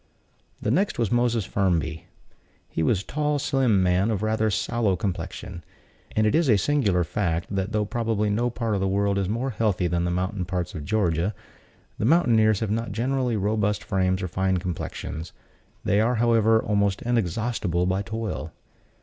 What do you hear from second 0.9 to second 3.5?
was Moses Firmby. He was a tall,